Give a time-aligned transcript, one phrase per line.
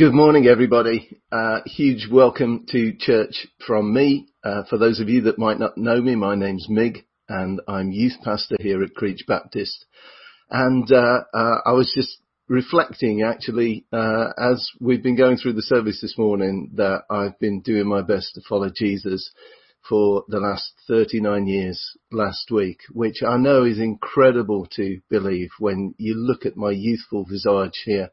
[0.00, 1.20] Good morning, everybody.
[1.30, 4.28] Uh, huge welcome to church from me.
[4.42, 7.90] Uh, for those of you that might not know me, my name's Mig, and I'm
[7.90, 9.84] youth pastor here at Creech Baptist.
[10.48, 12.16] And uh, uh I was just
[12.48, 17.60] reflecting, actually, uh, as we've been going through the service this morning, that I've been
[17.60, 19.30] doing my best to follow Jesus
[19.86, 21.78] for the last 39 years
[22.10, 27.26] last week, which I know is incredible to believe when you look at my youthful
[27.26, 28.08] visage here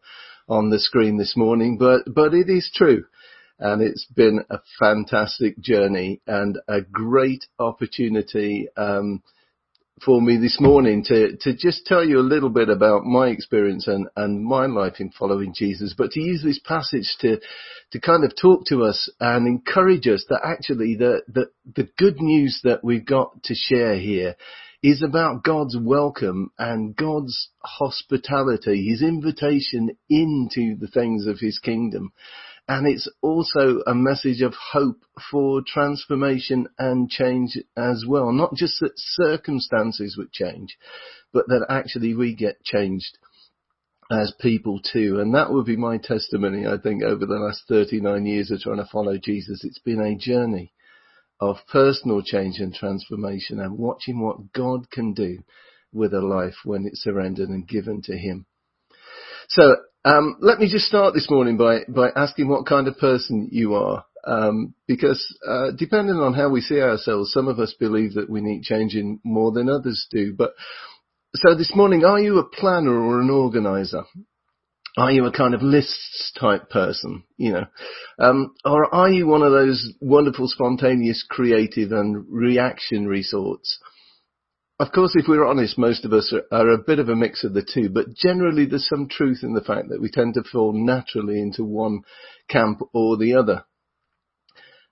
[0.48, 3.05] on the screen this morning, but, but it is true.
[3.60, 9.24] And it's been a fantastic journey and a great opportunity, um,
[10.05, 13.88] for me this morning to, to just tell you a little bit about my experience
[13.88, 17.39] and, and my life in following Jesus, but to use this passage to,
[17.91, 22.21] to kind of talk to us and encourage us that actually the, the, the good
[22.21, 24.36] news that we've got to share here
[24.84, 32.12] is about God's welcome and God's hospitality, His invitation into the things of His kingdom.
[32.67, 38.31] And it's also a message of hope for transformation and change as well.
[38.34, 40.78] Not just that circumstances would change,
[41.31, 43.17] but that actually we get changed
[44.12, 45.19] as people too.
[45.19, 48.78] And that would be my testimony, I think, over the last 39 years of trying
[48.78, 49.64] to follow Jesus.
[49.64, 50.73] It's been a journey
[51.39, 55.39] of personal change and transformation and watching what God can do
[55.94, 58.45] with a life when it's surrendered and given to Him.
[59.49, 63.49] So um, let me just start this morning by by asking what kind of person
[63.52, 68.13] you are, um, because uh, depending on how we see ourselves, some of us believe
[68.13, 70.33] that we need changing more than others do.
[70.33, 70.53] But
[71.35, 74.03] so this morning, are you a planner or an organizer?
[74.98, 77.66] Are you a kind of lists type person, you know?
[78.17, 83.80] Um, or are you one of those wonderful, spontaneous, creative and reactionary sorts?
[84.80, 87.44] Of course, if we're honest, most of us are, are, a bit of a mix
[87.44, 90.44] of the two, but generally there's some truth in the fact that we tend to
[90.44, 92.02] fall naturally into one
[92.50, 93.66] camp or the other.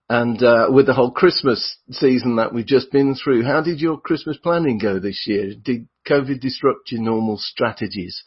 [0.07, 3.99] And uh, with the whole Christmas season that we've just been through, how did your
[3.99, 5.53] Christmas planning go this year?
[5.59, 8.23] Did COVID disrupt your normal strategies?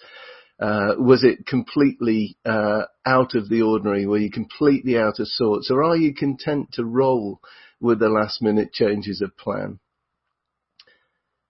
[0.60, 4.06] Uh, was it completely uh, out of the ordinary?
[4.06, 7.41] Were you completely out of sorts, or are you content to roll
[7.80, 9.78] with the last minute changes of plan?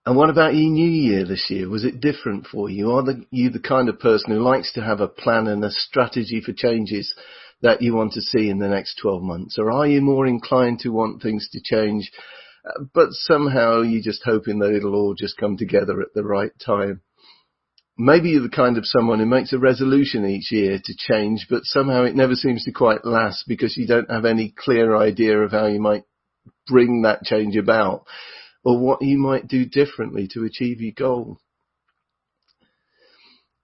[0.04, 1.69] And what about your new year this year?
[1.69, 2.92] Was it different for you?
[2.92, 5.70] Are the, you the kind of person who likes to have a plan and a
[5.70, 7.14] strategy for changes
[7.60, 9.58] that you want to see in the next 12 months?
[9.58, 12.10] Or are you more inclined to want things to change,
[12.64, 16.52] uh, but somehow you're just hoping that it'll all just come together at the right
[16.64, 17.02] time?
[17.98, 21.64] Maybe you're the kind of someone who makes a resolution each year to change, but
[21.64, 25.50] somehow it never seems to quite last because you don't have any clear idea of
[25.50, 26.04] how you might
[26.66, 28.04] bring that change about
[28.64, 31.38] or what you might do differently to achieve your goal.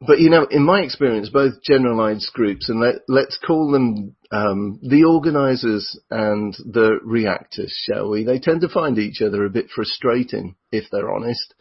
[0.06, 4.78] But you know, in my experience, both generalized groups and let, us call them um,
[4.82, 8.24] the organizers and the reactors, shall we?
[8.24, 11.54] They tend to find each other a bit frustrating, if they're honest.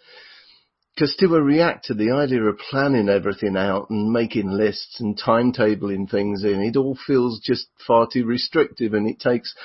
[0.95, 6.09] Because to a reactor, the idea of planning everything out and making lists and timetabling
[6.09, 9.55] things in, it all feels just far too restrictive and it takes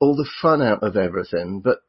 [0.00, 1.60] all the fun out of everything.
[1.60, 1.82] But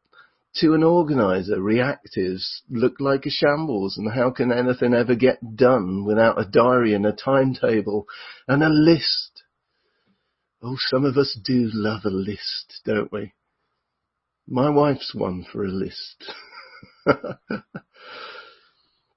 [0.57, 6.05] to an organizer, reactives look like a shambles and how can anything ever get done
[6.05, 8.05] without a diary and a timetable
[8.47, 9.41] and a list?
[10.61, 13.33] Oh, some of us do love a list, don't we?
[14.47, 16.31] My wife's one for a list.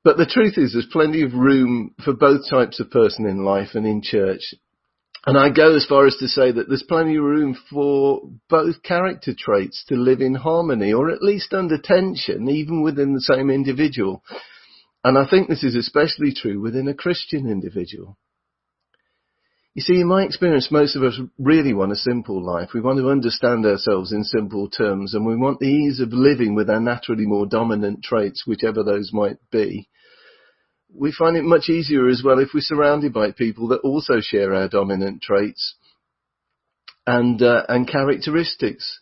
[0.07, 3.71] But the truth is there's plenty of room for both types of person in life
[3.75, 4.55] and in church.
[5.27, 8.85] And I go as far as to say that there's plenty of room for both
[8.85, 13.51] character traits to live in harmony or at least under tension even within the same
[13.51, 14.23] individual.
[15.03, 18.17] And I think this is especially true within a Christian individual.
[19.75, 22.69] You see, in my experience, most of us really want a simple life.
[22.73, 26.55] We want to understand ourselves in simple terms and we want the ease of living
[26.55, 29.89] with our naturally more dominant traits, whichever those might be
[30.99, 34.55] we find it much easier as well if we're surrounded by people that also share
[34.55, 35.75] our dominant traits
[37.07, 38.99] and uh, and characteristics.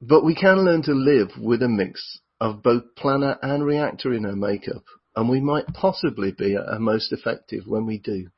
[0.00, 4.26] But we can learn to live with a mix of both planner and reactor in
[4.26, 4.84] our makeup,
[5.14, 8.28] and we might possibly be our most effective when we do.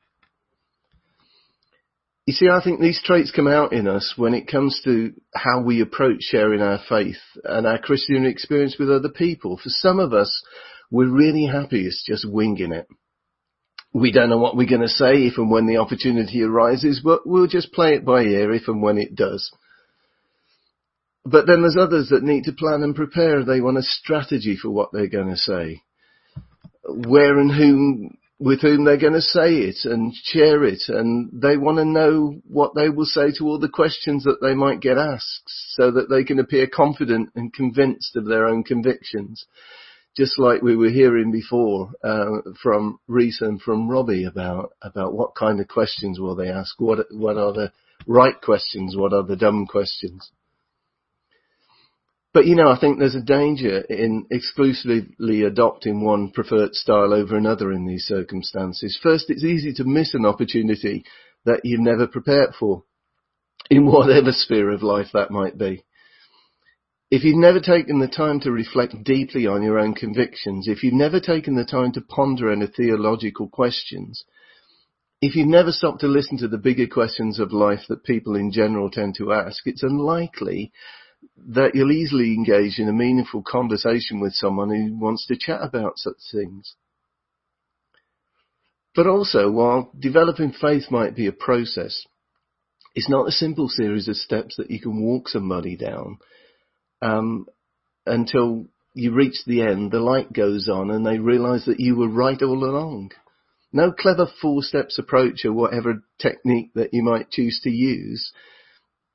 [2.25, 5.63] You see, I think these traits come out in us when it comes to how
[5.63, 9.57] we approach sharing our faith and our Christian experience with other people.
[9.57, 10.43] For some of us,
[10.91, 12.87] we're really happy it's just winging it.
[13.93, 17.21] We don't know what we're going to say if and when the opportunity arises, but
[17.25, 19.51] we'll just play it by ear if and when it does.
[21.25, 23.43] But then there's others that need to plan and prepare.
[23.43, 25.81] They want a strategy for what they're going to say.
[26.83, 31.57] Where and whom with whom they're going to say it and share it and they
[31.57, 34.97] want to know what they will say to all the questions that they might get
[34.97, 39.45] asked so that they can appear confident and convinced of their own convictions.
[40.19, 45.33] Just like we were hearing before uh, from Reese and from Robbie about about what
[45.33, 47.71] kind of questions will they ask, what what are the
[48.05, 50.29] right questions, what are the dumb questions.
[52.33, 57.37] But you know, I think there's a danger in exclusively adopting one preferred style over
[57.37, 58.99] another in these circumstances.
[59.01, 61.05] First, it's easy to miss an opportunity
[61.45, 62.83] that you've never prepared for,
[63.69, 65.85] in whatever sphere of life that might be.
[67.11, 70.93] If you've never taken the time to reflect deeply on your own convictions, if you've
[70.93, 74.25] never taken the time to ponder any theological questions,
[75.19, 78.51] if you've never stopped to listen to the bigger questions of life that people in
[78.51, 80.71] general tend to ask, it's unlikely
[81.35, 85.97] that you'll easily engage in a meaningful conversation with someone who wants to chat about
[85.97, 86.75] such things.
[88.93, 92.05] But also, while developing faith might be a process,
[92.93, 96.19] it's not a simple series of steps that you can walk somebody down
[97.01, 97.45] um,
[98.05, 102.09] until you reach the end, the light goes on, and they realise that you were
[102.09, 103.11] right all along.
[103.71, 108.31] No clever four steps approach or whatever technique that you might choose to use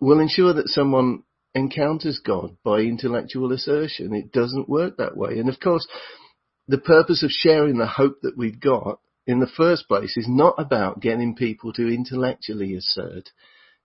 [0.00, 4.14] will ensure that someone encounters God by intellectual assertion.
[4.14, 5.38] It doesn't work that way.
[5.38, 5.86] And of course,
[6.68, 10.54] the purpose of sharing the hope that we've got in the first place is not
[10.58, 13.30] about getting people to intellectually assert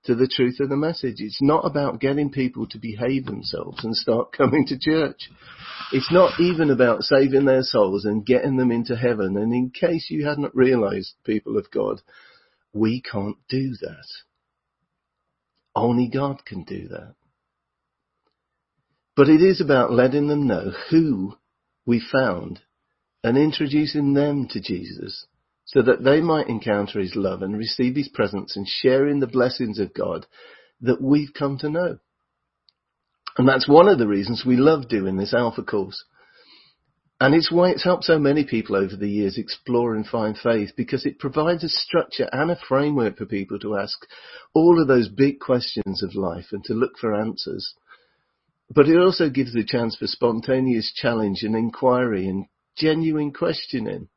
[0.06, 1.16] to the truth of the message.
[1.20, 5.30] It's not about getting people to behave themselves and start coming to church.
[5.92, 9.38] It's not even about saving their souls and getting them into heaven.
[9.38, 12.02] And in case you hadn't realized, people of God,
[12.74, 14.06] we can't do that.
[15.76, 17.16] Only God can do that.
[19.16, 21.34] But it is about letting them know who
[21.86, 22.62] we found
[23.24, 25.26] and introducing them to Jesus
[25.70, 29.28] so that they might encounter his love and receive his presence and share in the
[29.28, 30.26] blessings of God
[30.82, 31.98] that we've come to know.
[33.38, 36.04] And that's one of the reasons we love doing this Alpha course.
[37.22, 40.72] And it's why it's helped so many people over the years explore and find faith
[40.78, 43.98] because it provides a structure and a framework for people to ask
[44.54, 47.74] all of those big questions of life and to look for answers
[48.74, 52.46] but it also gives the chance for spontaneous challenge and inquiry and
[52.78, 54.10] genuine questioning.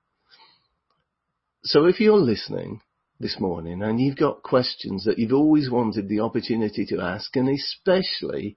[1.64, 2.80] So if you're listening
[3.20, 7.48] this morning and you've got questions that you've always wanted the opportunity to ask, and
[7.48, 8.56] especially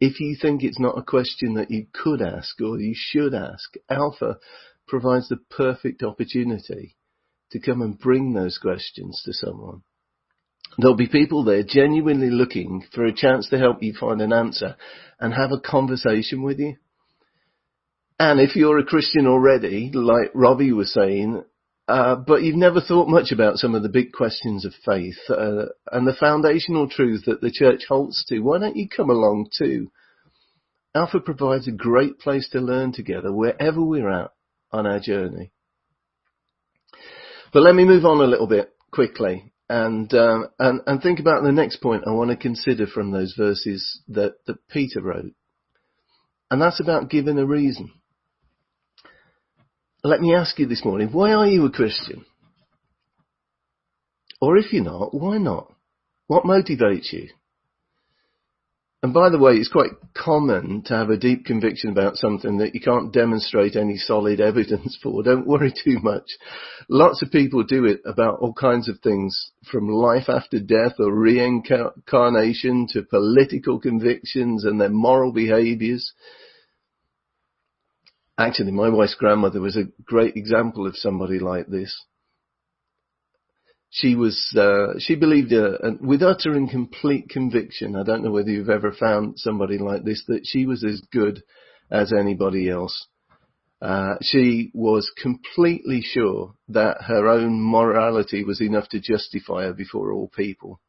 [0.00, 3.74] if you think it's not a question that you could ask or you should ask,
[3.90, 4.38] Alpha
[4.88, 6.96] provides the perfect opportunity
[7.50, 9.82] to come and bring those questions to someone.
[10.78, 14.76] There'll be people there genuinely looking for a chance to help you find an answer
[15.20, 16.76] and have a conversation with you.
[18.18, 21.44] And if you're a Christian already, like Robbie was saying,
[21.88, 25.66] uh, but you've never thought much about some of the big questions of faith uh,
[25.92, 29.90] and the foundational truths that the church holds to, why don't you come along too?
[30.94, 34.32] Alpha provides a great place to learn together wherever we're at
[34.72, 35.52] on our journey.
[37.52, 41.42] But let me move on a little bit quickly and, um, and and think about
[41.42, 45.32] the next point I want to consider from those verses that, that Peter wrote,
[46.50, 47.90] and that's about giving a reason.
[50.06, 52.24] Let me ask you this morning: Why are you a Christian?
[54.40, 55.72] Or if you're not, why not?
[56.28, 57.30] What motivates you?
[59.02, 62.72] And by the way, it's quite common to have a deep conviction about something that
[62.72, 65.24] you can't demonstrate any solid evidence for.
[65.24, 66.26] Don't worry too much.
[66.88, 71.12] Lots of people do it about all kinds of things from life after death or
[71.12, 76.12] reincarnation to political convictions and their moral behaviors.
[78.38, 82.04] Actually, my wife's grandmother was a great example of somebody like this
[83.96, 87.96] she was uh, she believed uh, with utter and complete conviction.
[87.96, 91.42] I don't know whether you've ever found somebody like this that she was as good
[91.90, 93.06] as anybody else.
[93.80, 100.12] Uh, she was completely sure that her own morality was enough to justify her before
[100.12, 100.80] all people.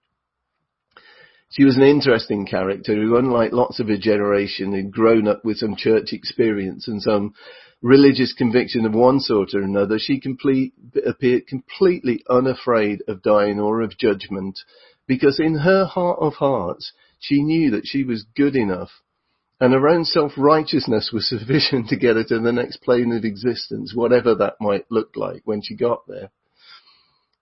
[1.50, 5.58] She was an interesting character who, unlike lots of her generation, had grown up with
[5.58, 7.34] some church experience and some
[7.82, 10.74] religious conviction of one sort or another, she complete,
[11.06, 14.60] appeared completely unafraid of dying or of judgment,
[15.08, 18.92] because in her heart of hearts, she knew that she was good enough,
[19.60, 23.94] and her own self-righteousness was sufficient to get her to the next plane of existence,
[23.96, 26.30] whatever that might look like when she got there.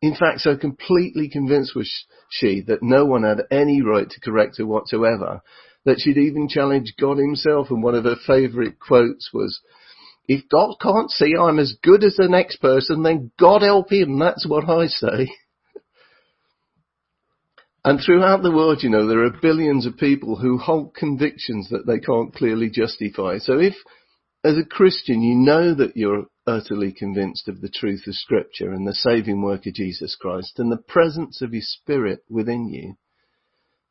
[0.05, 1.91] In fact, so completely convinced was
[2.29, 5.41] she that no one had any right to correct her whatsoever,
[5.83, 9.59] that she'd even challenged God himself, and one of her favourite quotes was,
[10.27, 14.19] if God can't see I'm as good as the next person, then God help him.
[14.19, 15.33] That's what I say.
[17.83, 21.85] And throughout the world, you know, there are billions of people who hold convictions that
[21.85, 23.37] they can't clearly justify.
[23.37, 23.75] So if,
[24.45, 28.87] as a Christian, you know that you're utterly convinced of the truth of scripture and
[28.87, 32.93] the saving work of Jesus Christ and the presence of his spirit within you,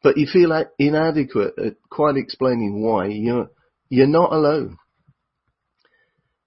[0.00, 3.48] but you feel inadequate at quite explaining why, you're,
[3.88, 4.76] you're not alone.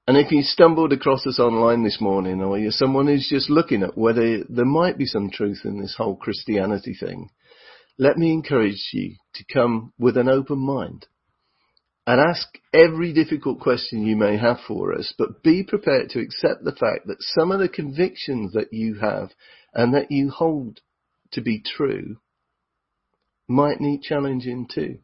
[0.08, 3.84] And if you stumbled across us online this morning or you're someone who's just looking
[3.84, 7.30] at whether there might be some truth in this whole Christianity thing,
[8.00, 11.08] let me encourage you to come with an open mind
[12.08, 16.64] and ask every difficult question you may have for us, but be prepared to accept
[16.64, 19.32] the fact that some of the convictions that you have
[19.74, 20.80] and that you hold
[21.34, 22.16] to be true
[23.46, 25.00] might need challenging too.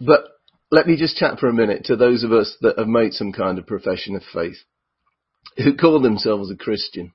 [0.00, 0.24] But
[0.70, 3.32] let me just chat for a minute to those of us that have made some
[3.32, 4.56] kind of profession of faith,
[5.58, 7.12] who call themselves a Christian.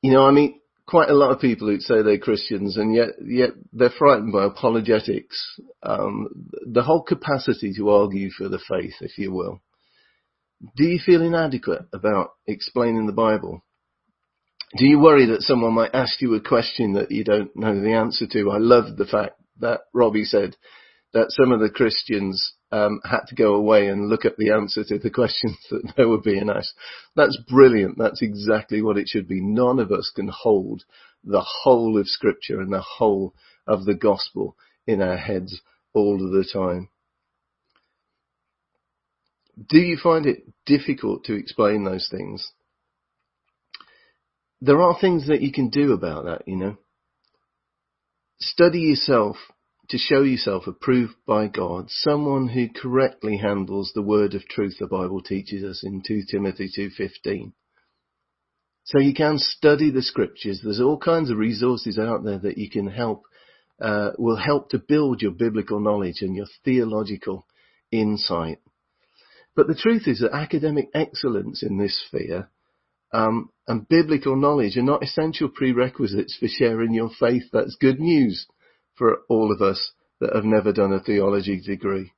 [0.00, 3.10] You know, I mean, quite a lot of people who say they're Christians and yet
[3.24, 6.28] yet they're frightened by apologetics, um,
[6.66, 9.62] the whole capacity to argue for the faith, if you will.
[10.76, 13.64] Do you feel inadequate about explaining the Bible?
[14.76, 17.92] Do you worry that someone might ask you a question that you don't know the
[17.92, 18.50] answer to?
[18.50, 20.56] I love the fact that Robbie said
[21.12, 24.82] that some of the Christians um, had to go away and look at the answer
[24.82, 26.72] to the questions that they were being asked.
[27.14, 27.98] That's brilliant.
[27.98, 29.40] That's exactly what it should be.
[29.40, 30.84] None of us can hold
[31.22, 33.34] the whole of Scripture and the whole
[33.66, 35.60] of the gospel in our heads
[35.92, 36.88] all of the time.
[39.68, 42.52] Do you find it difficult to explain those things?
[44.60, 46.78] There are things that you can do about that, you know.
[48.40, 49.36] Study yourself
[49.92, 54.86] to show yourself approved by God, someone who correctly handles the word of truth the
[54.86, 57.52] Bible teaches us in 2 Timothy 2.15.
[58.84, 60.62] So you can study the scriptures.
[60.64, 63.24] There's all kinds of resources out there that you can help,
[63.82, 67.46] uh, will help to build your biblical knowledge and your theological
[67.90, 68.60] insight.
[69.54, 72.48] But the truth is that academic excellence in this sphere
[73.12, 77.42] um, and biblical knowledge are not essential prerequisites for sharing your faith.
[77.52, 78.46] That's good news
[78.96, 82.12] for all of us that have never done a theology degree.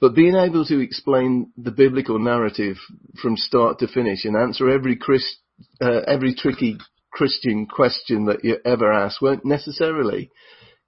[0.00, 2.76] But being able to explain the biblical narrative
[3.20, 5.38] from start to finish and answer every Christ,
[5.80, 6.78] uh, every tricky
[7.12, 10.30] Christian question that you ever ask won't necessarily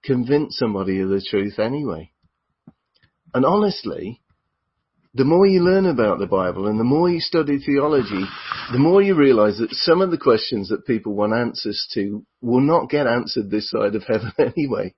[0.03, 2.11] convince somebody of the truth anyway.
[3.35, 4.22] And honestly,
[5.15, 8.25] the more you learn about the Bible and the more you study theology,
[8.71, 12.61] the more you realize that some of the questions that people want answers to will
[12.61, 14.93] not get answered this side of heaven anyway.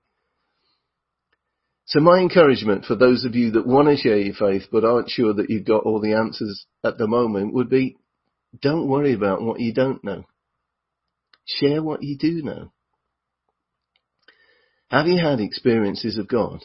[1.84, 5.10] So my encouragement for those of you that want to share your faith but aren't
[5.10, 7.96] sure that you've got all the answers at the moment would be
[8.60, 10.24] don't worry about what you don't know.
[11.44, 12.72] Share what you do know.
[14.88, 16.64] Have you had experiences of God?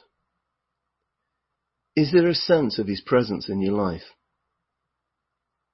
[1.96, 4.16] Is there a sense of His presence in your life?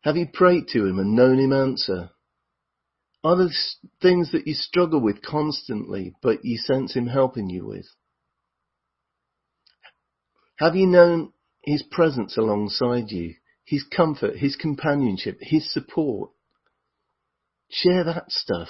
[0.02, 2.10] Have you prayed to Him and known Him answer?
[3.24, 3.50] Are there
[4.02, 7.88] things that you struggle with constantly, but you sense Him helping you with?
[10.58, 11.34] Have you known
[11.64, 16.32] His presence alongside you, His comfort, His companionship, His support?
[17.70, 18.70] Share that stuff.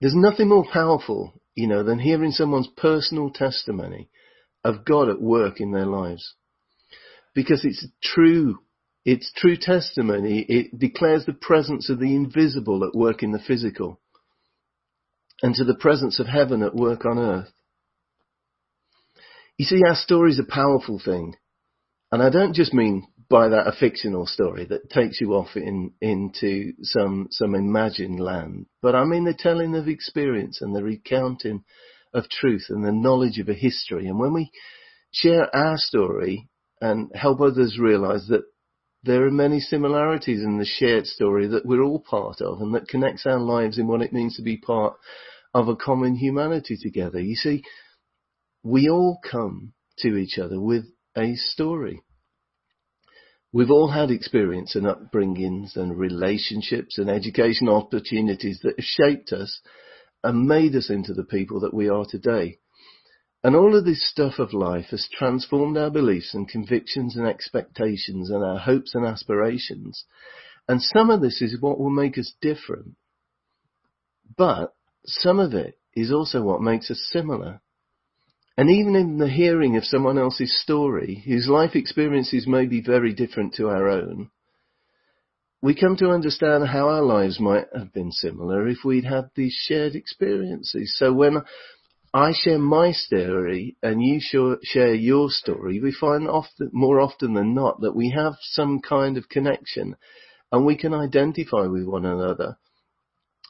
[0.00, 4.08] There's nothing more powerful, you know, than hearing someone's personal testimony
[4.64, 6.34] of God at work in their lives.
[7.34, 8.58] Because it's true,
[9.04, 10.44] it's true testimony.
[10.48, 14.00] It declares the presence of the invisible at work in the physical
[15.42, 17.52] and to the presence of heaven at work on earth.
[19.58, 21.36] You see, our story is a powerful thing.
[22.10, 25.92] And I don't just mean by that a fictional story that takes you off in,
[26.00, 31.64] into some, some imagined land, but I mean the telling of experience and the recounting
[32.14, 34.06] of truth and the knowledge of a history.
[34.06, 34.50] And when we
[35.10, 36.48] share our story
[36.80, 38.44] and help others realize that
[39.02, 42.88] there are many similarities in the shared story that we're all part of and that
[42.88, 44.94] connects our lives in what it means to be part
[45.52, 47.20] of a common humanity together.
[47.20, 47.62] You see,
[48.62, 50.84] we all come to each other with
[51.16, 52.02] a story.
[53.52, 59.60] We've all had experience and upbringings and relationships and educational opportunities that have shaped us
[60.24, 62.58] and made us into the people that we are today.
[63.44, 68.30] And all of this stuff of life has transformed our beliefs and convictions and expectations
[68.30, 70.04] and our hopes and aspirations.
[70.66, 72.96] And some of this is what will make us different.
[74.36, 77.60] But some of it is also what makes us similar.
[78.56, 83.12] And even in the hearing of someone else's story, whose life experiences may be very
[83.12, 84.30] different to our own,
[85.64, 89.56] we come to understand how our lives might have been similar if we'd had these
[89.66, 90.94] shared experiences.
[90.98, 91.38] So when
[92.12, 97.54] I share my story and you share your story, we find often, more often than
[97.54, 99.96] not that we have some kind of connection
[100.52, 102.58] and we can identify with one another.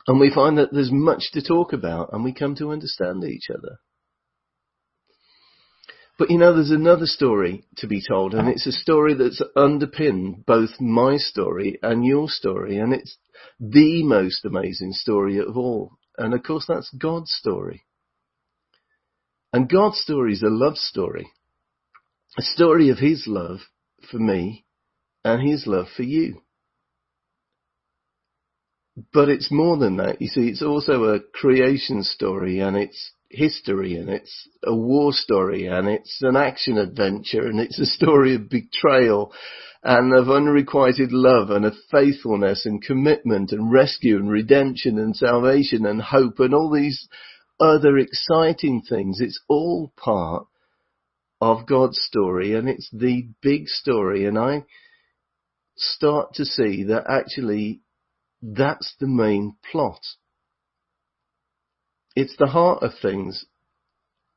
[0.06, 3.50] And we find that there's much to talk about and we come to understand each
[3.50, 3.78] other.
[6.16, 10.46] But you know, there's another story to be told and it's a story that's underpinned
[10.46, 13.16] both my story and your story and it's
[13.58, 15.98] the most amazing story of all.
[16.16, 17.84] And of course that's God's story.
[19.52, 21.30] And God's story is a love story.
[22.38, 23.60] A story of His love
[24.10, 24.64] for me
[25.24, 26.42] and His love for you.
[29.12, 30.22] But it's more than that.
[30.22, 35.66] You see, it's also a creation story and it's history and it's a war story
[35.66, 39.32] and it's an action adventure and it's a story of betrayal
[39.82, 45.84] and of unrequited love and of faithfulness and commitment and rescue and redemption and salvation
[45.84, 47.06] and hope and all these
[47.60, 49.20] other exciting things.
[49.20, 50.46] It's all part
[51.40, 54.24] of God's story and it's the big story.
[54.24, 54.64] And I
[55.76, 57.82] start to see that actually
[58.40, 60.00] that's the main plot.
[62.14, 63.44] It's the heart of things.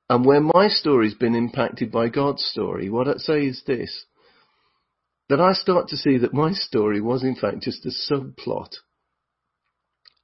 [0.10, 4.06] And where my story's been impacted by God's story, what I'd say is this.
[5.30, 8.76] That I start to see that my story was in fact just a subplot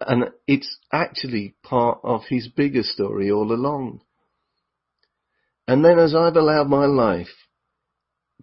[0.08, 4.02] and it's actually part of his bigger story all along.
[5.68, 7.34] And then as I've allowed my life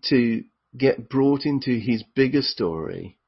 [0.04, 0.44] to
[0.76, 3.18] get brought into his bigger story,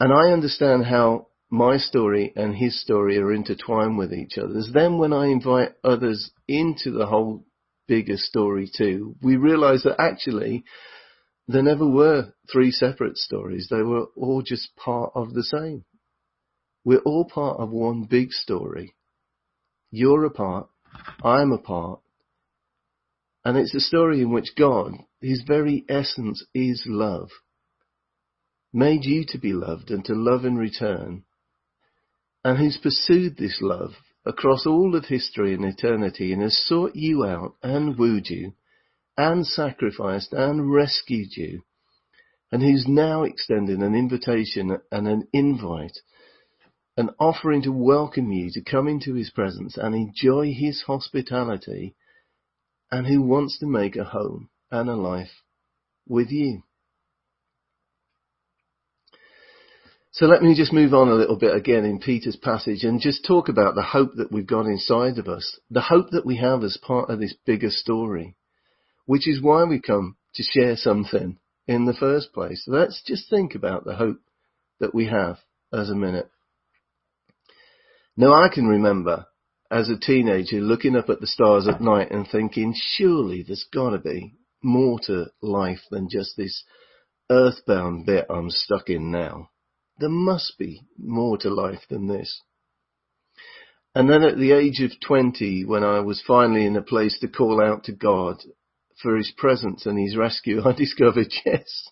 [0.00, 4.96] and I understand how my story and his story are intertwined with each other, then
[4.96, 7.44] when I invite others into the whole
[7.86, 10.64] bigger story too, we realize that actually
[11.46, 13.68] there never were three separate stories.
[13.70, 15.84] They were all just part of the same.
[16.86, 18.94] We're all part of one big story.
[19.90, 20.70] You're a part,
[21.22, 22.00] I'm a part,
[23.44, 27.28] and it's a story in which God, His very essence is love,
[28.72, 31.24] made you to be loved and to love in return,
[32.44, 33.92] and who's pursued this love
[34.24, 38.52] across all of history and eternity and has sought you out and wooed you
[39.16, 41.62] and sacrificed and rescued you,
[42.50, 45.98] and who's now extending an invitation and an invite
[46.96, 51.94] an offering to welcome you to come into his presence and enjoy his hospitality
[52.90, 55.42] and who wants to make a home and a life
[56.06, 56.62] with you.
[60.14, 63.24] So let me just move on a little bit again in Peter's passage and just
[63.24, 66.62] talk about the hope that we've got inside of us, the hope that we have
[66.62, 68.36] as part of this bigger story,
[69.06, 72.64] which is why we come to share something in the first place.
[72.66, 74.18] Let's just think about the hope
[74.80, 75.38] that we have
[75.72, 76.30] as a minute.
[78.14, 79.24] Now I can remember
[79.70, 83.98] as a teenager looking up at the stars at night and thinking, surely there's gotta
[83.98, 86.64] be more to life than just this
[87.30, 89.48] earthbound bit I'm stuck in now.
[90.02, 92.42] There must be more to life than this.
[93.94, 97.28] And then at the age of 20, when I was finally in a place to
[97.28, 98.42] call out to God
[99.00, 101.88] for his presence and his rescue, I discovered, yes,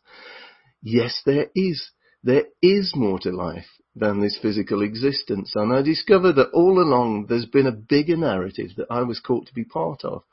[0.82, 1.92] yes, there is,
[2.24, 5.52] there is more to life than this physical existence.
[5.54, 9.46] And I discovered that all along there's been a bigger narrative that I was called
[9.46, 10.24] to be part of.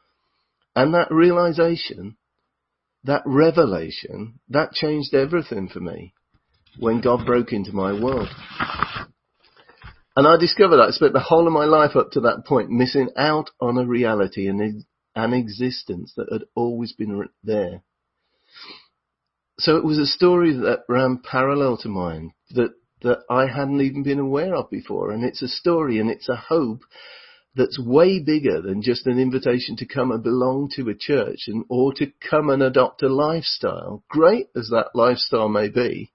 [0.75, 2.17] And that realization,
[3.03, 6.15] that revelation, that changed everything for me
[6.79, 8.29] when God broke into my world.
[10.15, 12.69] And I discovered that I spent the whole of my life up to that point
[12.69, 14.83] missing out on a reality and
[15.15, 17.83] an existence that had always been there.
[19.59, 24.03] So it was a story that ran parallel to mine, that that I hadn't even
[24.03, 25.11] been aware of before.
[25.11, 26.81] And it's a story and it's a hope
[27.55, 31.65] that's way bigger than just an invitation to come and belong to a church and
[31.69, 36.11] or to come and adopt a lifestyle, great as that lifestyle may be.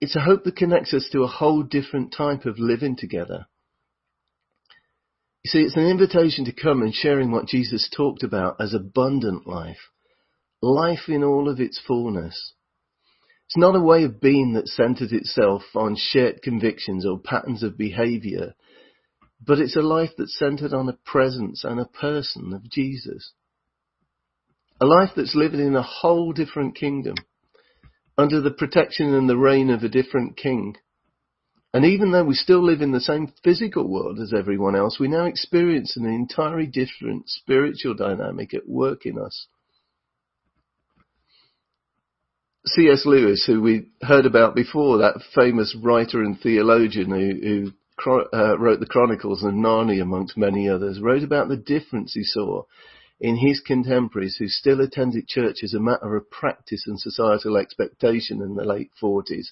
[0.00, 3.46] It's a hope that connects us to a whole different type of living together.
[5.44, 9.46] You see, it's an invitation to come and sharing what Jesus talked about as abundant
[9.46, 9.90] life.
[10.62, 12.54] Life in all of its fullness.
[13.46, 17.76] It's not a way of being that centers itself on shared convictions or patterns of
[17.76, 18.54] behavior,
[19.44, 23.32] but it's a life that's centered on a presence and a person of Jesus.
[24.80, 27.16] A life that's living in a whole different kingdom,
[28.20, 30.76] under the protection and the reign of a different king,
[31.72, 35.06] And even though we still live in the same physical world as everyone else, we
[35.06, 39.46] now experience an entirely different spiritual dynamic at work in us.
[42.66, 43.06] C.S.
[43.06, 47.72] Lewis, who we heard about before, that famous writer and theologian who,
[48.04, 52.24] who uh, wrote the Chronicles of Narnia amongst many others, wrote about the difference he
[52.24, 52.64] saw
[53.20, 58.40] in his contemporaries who still attended church as a matter of practice and societal expectation
[58.40, 59.48] in the late 40s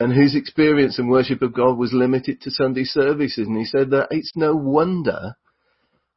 [0.00, 3.46] and whose experience and worship of God was limited to Sunday services.
[3.48, 5.34] And he said that it's no wonder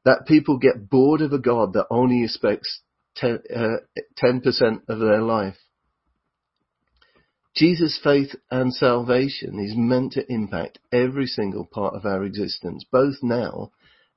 [0.05, 2.81] that people get bored of a God that only expects
[3.15, 3.77] 10, uh,
[4.23, 5.57] 10% of their life.
[7.55, 13.15] Jesus' faith and salvation is meant to impact every single part of our existence, both
[13.21, 13.71] now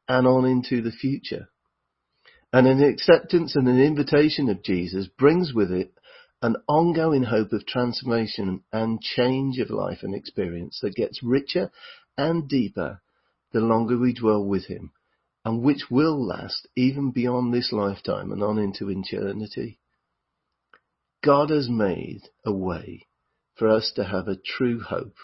[0.07, 1.49] and on into the future.
[2.55, 5.93] And an acceptance and an invitation of Jesus brings with it
[6.41, 11.73] an ongoing hope of transformation and change of life and experience that gets richer
[12.17, 13.03] and deeper
[13.51, 14.93] the longer we dwell with Him,
[15.45, 19.81] and which will last even beyond this lifetime and on into eternity.
[21.25, 23.09] God has made a way
[23.57, 25.17] for us to have a true hope,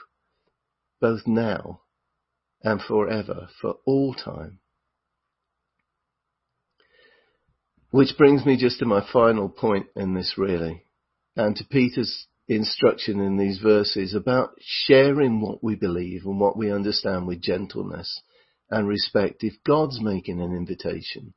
[1.00, 1.82] both now
[2.64, 4.59] and forever, for all time.
[7.90, 10.85] Which brings me just to my final point in this really,
[11.35, 16.70] and to Peter's instruction in these verses about sharing what we believe and what we
[16.70, 18.22] understand with gentleness
[18.70, 19.42] and respect.
[19.42, 21.35] If God's making an invitation,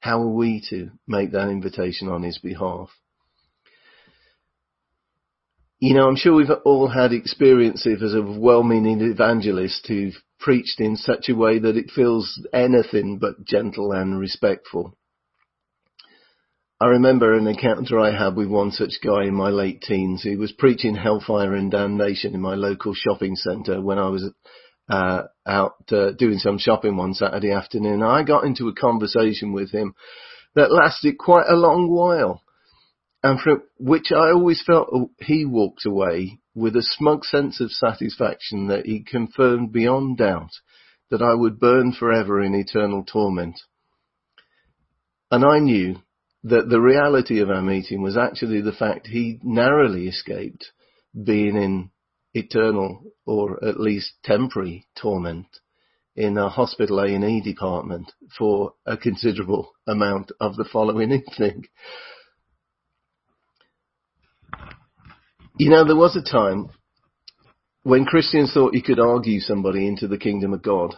[0.00, 2.90] how are we to make that invitation on his behalf?
[5.80, 10.96] You know, I'm sure we've all had experiences of a well-meaning evangelists who've preached in
[10.96, 14.96] such a way that it feels anything but gentle and respectful.
[16.78, 20.22] I remember an encounter I had with one such guy in my late teens.
[20.22, 24.30] He was preaching hellfire and damnation in my local shopping centre when I was
[24.90, 28.02] uh, out uh, doing some shopping one Saturday afternoon.
[28.02, 29.94] I got into a conversation with him
[30.54, 32.42] that lasted quite a long while
[33.22, 38.68] and from which I always felt he walked away with a smug sense of satisfaction
[38.68, 40.50] that he confirmed beyond doubt
[41.10, 43.60] that I would burn forever in eternal torment.
[45.30, 46.02] And I knew
[46.46, 50.70] that the reality of our meeting was actually the fact he narrowly escaped
[51.24, 51.90] being in
[52.34, 55.46] eternal or at least temporary torment
[56.14, 61.64] in a hospital A&E department for a considerable amount of the following evening.
[65.58, 66.68] You know, there was a time
[67.82, 70.94] when Christians thought you could argue somebody into the kingdom of God.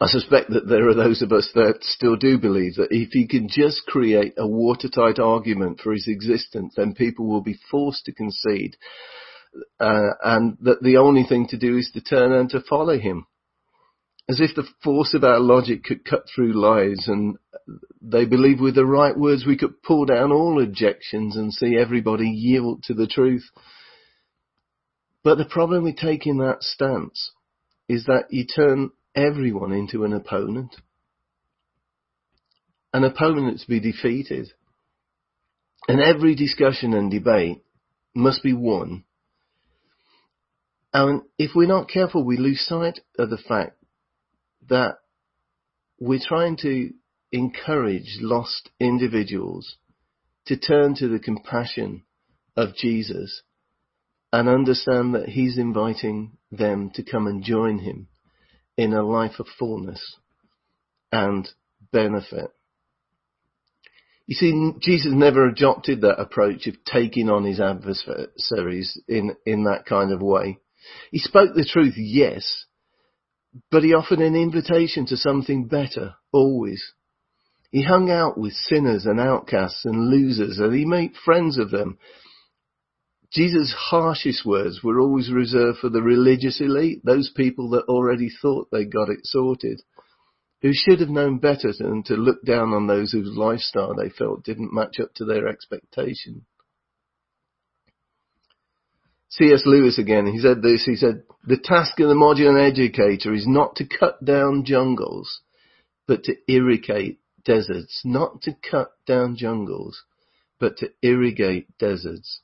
[0.00, 3.26] I suspect that there are those of us that still do believe that if he
[3.26, 8.12] can just create a watertight argument for his existence, then people will be forced to
[8.12, 8.76] concede,
[9.80, 13.26] uh, and that the only thing to do is to turn and to follow him.
[14.28, 17.36] As if the force of our logic could cut through lies and
[18.00, 22.28] they believe with the right words we could pull down all objections and see everybody
[22.28, 23.50] yield to the truth.
[25.24, 27.32] But the problem with taking that stance
[27.88, 30.76] is that you turn everyone into an opponent.
[32.92, 34.48] An opponent to be defeated.
[35.86, 37.62] And every discussion and debate
[38.14, 39.04] must be won.
[40.92, 43.76] And if we're not careful, we lose sight of the fact
[44.68, 44.96] that
[46.00, 46.90] we're trying to
[47.30, 49.76] encourage lost individuals
[50.46, 52.02] to turn to the compassion
[52.56, 53.42] of Jesus
[54.32, 58.08] and understand that he's inviting them to come and join him
[58.78, 60.00] in a life of fullness
[61.10, 61.46] and
[61.92, 62.50] benefit.
[64.26, 69.84] You see, Jesus never adopted that approach of taking on his adversaries in, in that
[69.86, 70.58] kind of way.
[71.10, 72.66] He spoke the truth, yes,
[73.70, 76.92] but he offered an invitation to something better, always.
[77.72, 81.98] He hung out with sinners and outcasts and losers and he made friends of them.
[83.32, 88.68] Jesus' harshest words were always reserved for the religious elite, those people that already thought
[88.70, 89.82] they got it sorted,
[90.62, 94.44] who should have known better than to look down on those whose lifestyle they felt
[94.44, 96.46] didn't match up to their expectation.
[99.30, 99.62] C.S.
[99.66, 103.76] Lewis again, he said this, he said, the task of the modern educator is not
[103.76, 105.42] to cut down jungles,
[106.06, 110.02] but to irrigate deserts, not to cut down jungles,
[110.58, 112.40] but to irrigate deserts.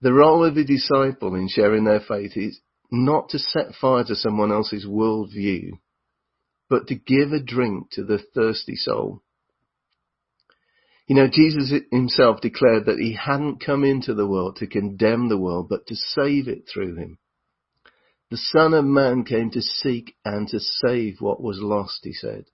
[0.00, 4.14] The role of a disciple in sharing their faith is not to set fire to
[4.14, 5.78] someone else's worldview,
[6.68, 9.22] but to give a drink to the thirsty soul.
[11.06, 15.38] You know, Jesus himself declared that he hadn't come into the world to condemn the
[15.38, 17.18] world, but to save it through him.
[18.30, 22.46] The Son of Man came to seek and to save what was lost, he said.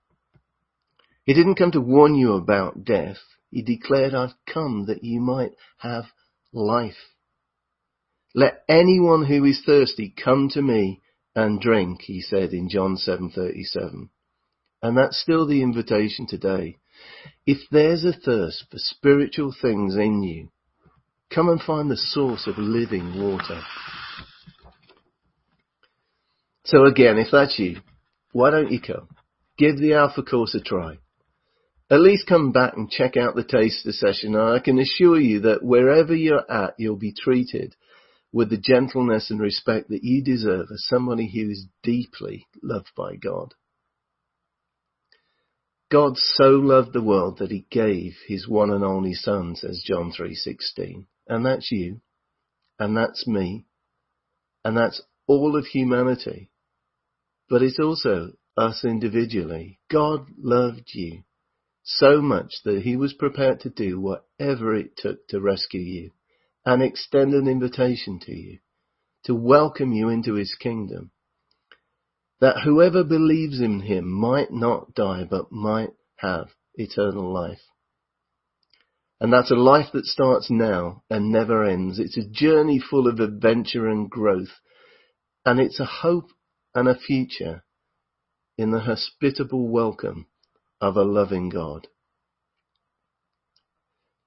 [1.25, 3.19] He didn't come to warn you about death.
[3.51, 6.05] He declared, I've come that you might have
[6.53, 7.12] life.
[8.35, 11.03] Let anyone who is thirsty come to me
[11.35, 14.09] and drink, he said in John 7:37.
[14.83, 16.79] And that's still the invitation today.
[17.47, 20.49] If there's a thirst for spiritual things in you,
[21.31, 23.63] come and find the source of living water.
[26.65, 27.81] So again, if that's you,
[28.33, 29.09] why don't you come?
[29.59, 30.99] Give the Alpha course a try.
[31.91, 35.41] At least come back and check out the taster session and I can assure you
[35.41, 37.75] that wherever you're at, you'll be treated
[38.33, 43.15] with the gentleness and respect that you deserve as somebody who is deeply loved by
[43.15, 43.55] God.
[45.91, 50.11] God so loved the world that he gave his one and only son, says John
[50.11, 51.07] 3:16.
[51.29, 52.01] And that's you.
[52.79, 53.67] And that's me.
[54.65, 56.49] And that's all of humanity.
[57.51, 59.81] But it's also us individually.
[59.91, 61.25] God loved you
[61.83, 66.11] so much that he was prepared to do whatever it took to rescue you
[66.65, 68.59] and extend an invitation to you
[69.25, 71.11] to welcome you into his kingdom
[72.41, 77.61] that whoever believes in him might not die, but might have eternal life.
[79.21, 82.01] And that's a life that starts now and never ends.
[82.01, 84.59] It's a journey full of adventure and growth.
[85.47, 86.31] And it's a hope
[86.75, 87.63] and a future
[88.59, 90.27] in the hospitable welcome
[90.81, 91.87] of a loving God.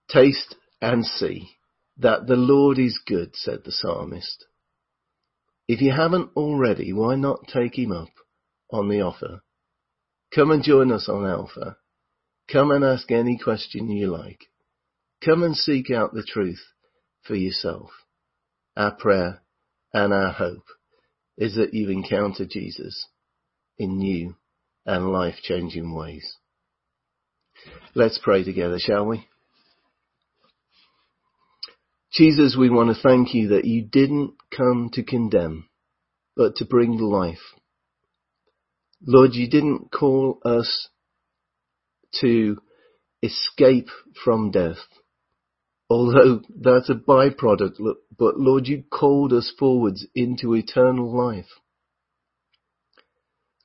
[0.08, 1.50] Taste and see
[1.98, 4.46] that the Lord is good, said the psalmist.
[5.68, 8.10] If you haven't already, why not take him up
[8.72, 9.42] on the offer?
[10.34, 11.78] Come and join us on Alpha.
[12.52, 14.46] Come and ask any question you like.
[15.24, 16.62] Come and seek out the truth
[17.24, 17.90] for yourself.
[18.76, 19.42] Our prayer
[19.94, 20.66] and our hope
[21.38, 23.08] is that you encounter Jesus
[23.78, 24.36] in new
[24.86, 26.36] and life changing ways.
[27.96, 29.28] Let's pray together, shall we?
[32.16, 35.68] Jesus, we want to thank you that you didn't come to condemn,
[36.38, 37.42] but to bring life.
[39.06, 40.88] Lord, you didn't call us
[42.22, 42.58] to
[43.22, 43.90] escape
[44.24, 44.78] from death,
[45.90, 47.74] although that's a byproduct,
[48.18, 51.50] but Lord, you called us forwards into eternal life.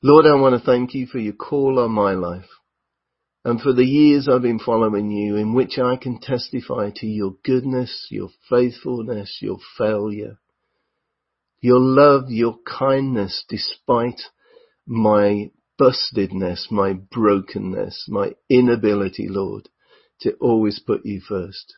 [0.02, 2.48] Lord, I want to thank you for your call on my life
[3.44, 7.36] and for the years I've been following you in which I can testify to your
[7.44, 10.38] goodness, your faithfulness, your failure,
[11.60, 14.20] your love, your kindness despite
[14.86, 19.68] my bustedness, my brokenness, my inability, Lord,
[20.20, 21.74] to always put you first.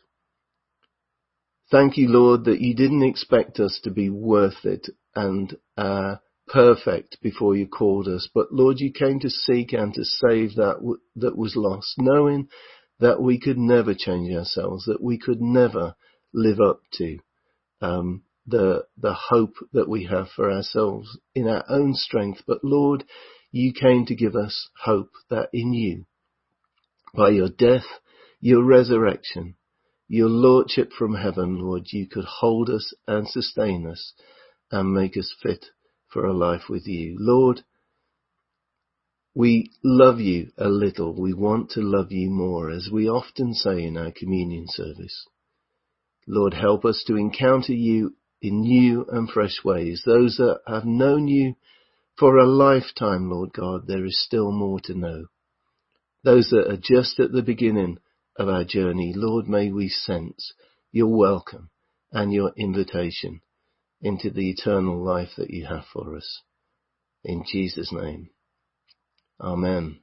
[1.71, 6.15] Thank you, Lord, that you didn't expect us to be worth it and uh,
[6.47, 8.27] perfect before you called us.
[8.33, 12.49] But Lord, you came to seek and to save that w- that was lost, knowing
[12.99, 15.95] that we could never change ourselves, that we could never
[16.33, 17.19] live up to
[17.81, 22.41] um, the the hope that we have for ourselves in our own strength.
[22.45, 23.03] But Lord,
[23.51, 26.05] you came to give us hope that in you,
[27.13, 27.85] by your death,
[28.39, 29.55] your resurrection,
[30.07, 34.13] your lordship from heaven, Lord, you could hold us and sustain us
[34.71, 35.67] and make us fit
[36.13, 37.17] for a life with you.
[37.19, 37.61] Lord,
[39.35, 41.19] we love you a little.
[41.19, 45.25] We want to love you more, as we often say in our communion service.
[46.27, 50.03] Lord, help us to encounter you in new and fresh ways.
[50.05, 51.55] Those that have known you
[52.17, 55.25] for a lifetime, Lord God, there is still more to know.
[56.23, 57.97] Those that are just at the beginning
[58.37, 60.53] of our journey, Lord, may we sense
[60.91, 61.69] your welcome
[62.11, 63.41] and your invitation
[64.03, 66.41] into the eternal life that you have for us.
[67.23, 68.29] In Jesus' name.
[69.41, 70.02] Amen.